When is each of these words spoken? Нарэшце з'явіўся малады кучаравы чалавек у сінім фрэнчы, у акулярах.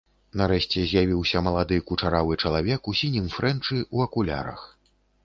Нарэшце 0.39 0.79
з'явіўся 0.91 1.41
малады 1.47 1.77
кучаравы 1.89 2.37
чалавек 2.45 2.89
у 2.93 2.95
сінім 3.01 3.29
фрэнчы, 3.37 3.83
у 3.99 4.03
акулярах. 4.07 4.65